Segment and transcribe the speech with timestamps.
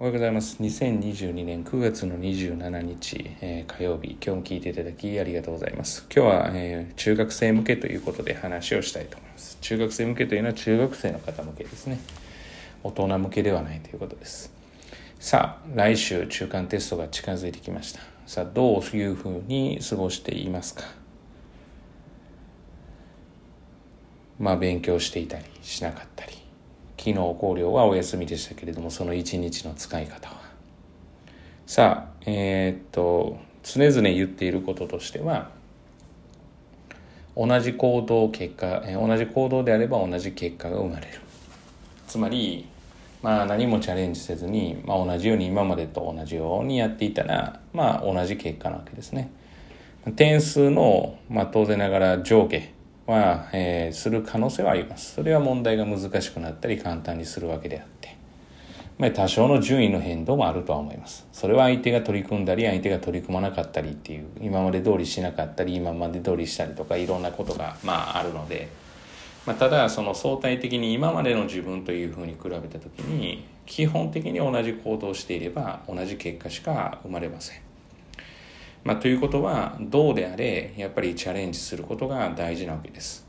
[0.00, 0.62] おはようございます。
[0.62, 6.06] 2022年9月の27日、えー、火曜日、今日も聞いていただきありがとうございます。
[6.14, 9.58] 今日は、えー、中学生向けということで話をしたいと思います。
[9.60, 11.98] 中学生向けというのは中学生の方向けですね。
[12.84, 14.52] 大人向けではないということです。
[15.18, 17.98] さあ、来週中間テストが近づいてきました。
[18.24, 20.84] さあ、どういうふうに過ごしていますか？
[24.38, 26.34] まあ、勉強していたりしなかったり。
[27.08, 30.36] 昨日考慮はお休みでしたけれどもその一日の使い方は。
[31.66, 35.50] さあえー、っと常々言っていることとしては
[37.36, 41.20] 同じ行動結果同じ行動であれば同じ結果が生まれる。
[42.06, 42.66] つまり
[43.22, 49.30] まあ何もチャレンジせずに、まあ、同じように今までと同じようにやっていたらまあ同じ結果なわけですね。
[50.16, 52.70] 点数の、まあ、当然ながら上下
[53.12, 55.14] は、えー、する可能性はあります。
[55.14, 58.16] それは問題が難しくなったり簡単にするわけであって。
[58.98, 61.26] まあ、多少の順位の変動もあるとは思います。
[61.32, 68.68] それは相手が取り組んだり、相手が取り組まなかったりっていう、今まで通りしなかったり、今まで通りしたりとか、いろんなことが、まあ、あるので、
[69.46, 77.67] まあ、ただ、その相対的に今までの自分というふうに比べた時に、基本的に同じ行動をしていれば、同じ結果しか生まれません。
[78.84, 83.26] まあ、ということはどうであれやっぱりチャレンジすることが大事なわけです。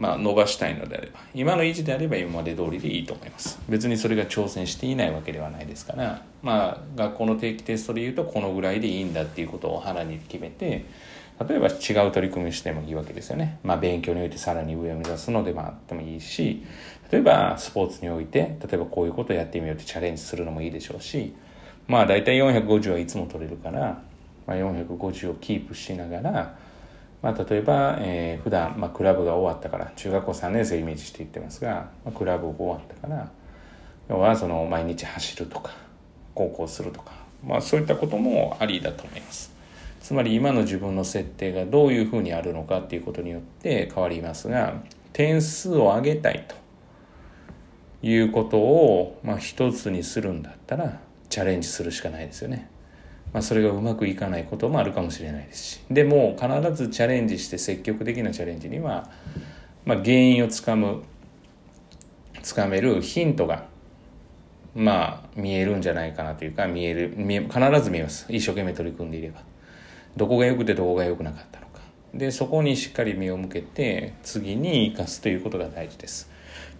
[0.00, 1.20] まあ、伸ばしたいのであれば。
[1.34, 3.60] 今の維持であれば今まで通りでいいと思います。
[3.68, 6.22] 別にそれが挑戦していないわけではないですから。
[6.42, 10.86] まあ学校の定期テストで言うとこのぐらいでいいんだっていうことを腹に決めて
[11.46, 13.58] 例えば違う取り組みしてもいいわけですよね。
[13.62, 16.64] まあ勉強においてさらに上を目指すのでもあってもいいし
[17.10, 21.34] 例えばスポーツにおいて例えばこういうことをやってみようってチャレンジするのもいいでしょうし
[21.88, 24.02] まあ大体450はいつも取れるから
[24.50, 26.58] まあ、450をキープしながら、
[27.22, 33.30] まあ、例えば、えー、普段、まあ、クラブが終わったから中学校3年生イメージして言ってますが、まあ、クラブ終わったから
[34.08, 35.70] 要はその毎日走るとか
[36.34, 37.12] 高校するとか、
[37.46, 39.52] まあ、そういったこともありだと思います。
[40.00, 46.56] つまり今の自分の設定がどういうふうにあるのかっていうことによって変わりますが点数を上げたいと
[48.04, 52.68] いうことを、まあ、一つにするんだったらチャレンジするしかないですよね。
[53.32, 55.80] まあ、それがうまくいかないこともあるかもしれないですし。
[55.90, 59.08] でも必ずチャレンジして積極的なチャレンジには、
[59.84, 61.02] まあ、原因をつかむ
[62.42, 63.66] つかめるヒントが
[64.74, 68.26] まあ見えるんじゃないかなというか見える見え必ず見えます。
[68.28, 69.42] 一生懸命取り組んでいれば。
[70.16, 71.69] どこが良くてどこが良くなかったのか。
[72.14, 76.30] でそこにしっかり目を向けて次に生かすということが大事です。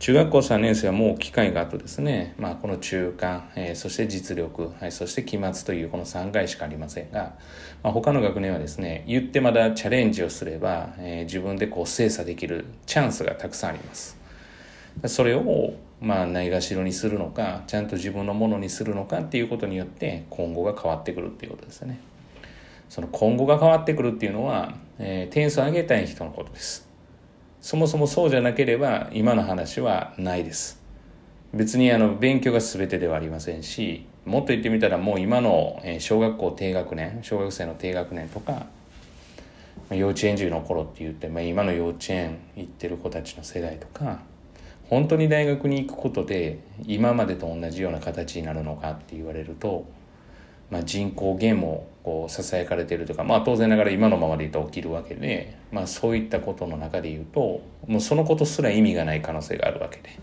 [0.01, 7.35] 中学校3年生はもう機会があとですね、まあ、この中間、えー、そして実力、はい、そして期末というこの3回しかありませんが、
[7.83, 14.19] まあ、他の学年はですね言ってまだチャレンジをすれば、えー、自分でこう精査できるチャンスがたくさんあります。
[15.07, 22.01] それをまあないがしろにするのかちゃんと自分のものにするのかっていうことによって今後が変わってくるっていうことですね。
[22.91, 26.87] その今後が変わってくるっていうのは、えー、点数上げたい人のことです。
[27.63, 30.81] そもそもそうじゃなければ今の話はないです。
[31.55, 38.67] 別にあの勉強が全てではありませんしもっと言ってみたらもう今の小学校低学年小学生の低学年とか
[39.91, 44.21] 幼稚園児の頃って言って、まあ、今の幼稚園行ってる子たちの世代とか
[44.89, 49.87] 本当に大学に行くことで今までと同じような形になるのかって言われると
[50.71, 60.19] まあ、人口減もこうささやかれてるとか、まあ、当然ながら今のままで言うと起きるわけで、まあ、そういったことの中で言うともうそのことすら意味がない可能性があるわけで。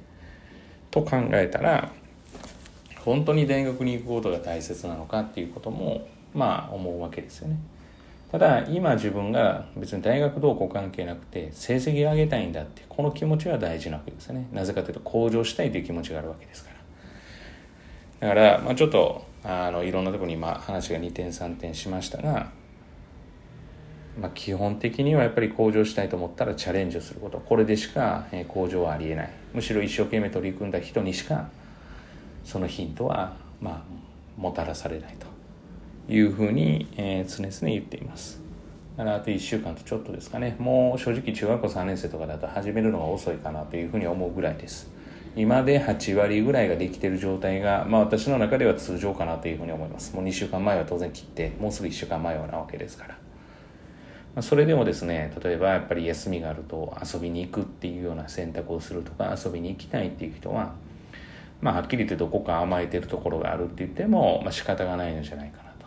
[0.89, 1.91] と考えたら
[3.03, 7.57] 本当に大学に行くことが大切なのかっていうこともまあ思うわけですよね。
[8.31, 14.47] ただ今自分が別に大学どうこう関係なくて成績を上げたいんだってこの気持ちは大事なわけですよね。
[14.51, 16.71] なぜかというと向上したいという気持ちがあるわけですか
[18.21, 18.27] ら。
[18.29, 22.51] だから、まあ、ちょっとあのいろんなところに今話が2点3点しましたが、
[24.19, 27.39] まあ、基本的にはやっぱり向上したいと思ったらチャレンジをすること。
[27.39, 29.29] これでしか向上はありえない。
[29.53, 31.49] むしろ一生懸命取り組んだ人にしか
[32.43, 38.41] そのヒントはまあもたらされないというふうに、えー、常々言っています。
[38.97, 40.55] だからあと1週間とちょっとですかね。
[40.57, 44.89] もう正直中学校3年生とかだと始めるのが遅いかなというふうに思うぐらいです。
[45.37, 50.15] 今で8割ぐらいができてる状態が、まあ、私の中では通常かなというふうに思います。
[50.15, 53.17] もう2週間前は当然切ってもうすぐ1週間前はなわけですから、ま
[54.37, 60.73] あ、それでもですね例えばやっぱり休みがあると遊びに行くっていうような選択をするとか遊びに行きたいっていう人は
[61.61, 65.85] まあはっきり言ってどこか甘えてるところがあるって言っても、まあ、仕方がないのじゃないかなと。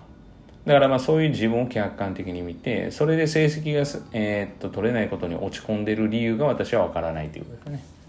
[0.65, 3.81] だからまあそういう自分を客観的に見てそれで成績が、
[4.13, 8.00] えー、っと取れないことに落ち込んでる理由が私は分からないということですね。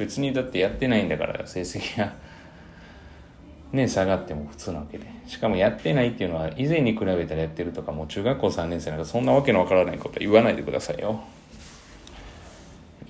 [0.00, 2.14] 別にだってやってないんだから成績が
[3.72, 5.06] ね、下がっても普通なわけで。
[5.28, 11.20] しかもやってないっていうのは、以前に比べたらやってるとか、もう中学校3年生なんかそんなわけのわからないことは言わないでくださいよ。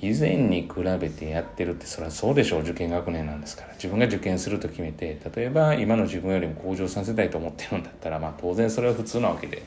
[0.02, 9.62] 以前に比べてやってるってそれはそうでしょう受験学年なんですから自分が受験すると決めて例えば今の自分よりも向上させたいと思ってるんだったらまあ当然それは普通なわけで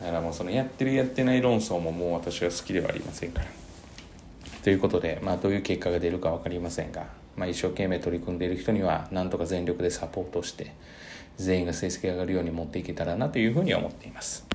[0.00, 3.46] だからもうそのやってるやってない論争ももう私は好きではありませんから
[4.64, 7.06] ということでまあどういう結果が出るか分かりませんが、
[7.36, 10.72] まあ、一生懸命取り組んでいる人にはなんとか全力でサポートして
[11.36, 14.46] 全員が成績上がるように持っていけたらなというふうに思っています。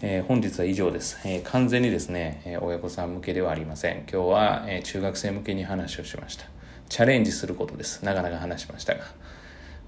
[0.00, 1.18] えー、本日は以上です。
[1.24, 4.06] えー、完全にですね、えー、親御さん向けではありません。
[4.10, 6.46] 今日は、え中学生向けに話をしました。
[6.88, 8.04] チャレンジすることです。
[8.04, 9.00] なかなか話しましたが。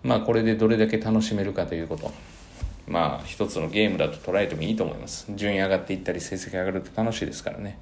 [0.03, 2.11] まあこれでどれだけ楽しめるかということ。
[2.89, 5.27] まあ一つのゲームだと捉えてもいいと思います。
[5.37, 7.79] 順位上がっていったり成績上がると楽しいですからね。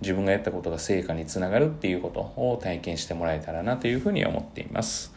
[0.00, 5.14] 自分がやったことが成果につながるっていうことを体験してもらえたらなというふうに思っています。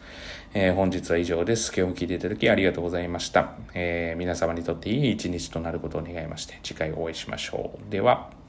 [0.52, 1.72] えー、本日は以上です。
[1.76, 3.54] 今日も聞いていただきありがとうございました。
[3.74, 7.90] えー、皆様にとっていい一日となることを願いまして、次回お会いしましょう。
[7.90, 8.43] では。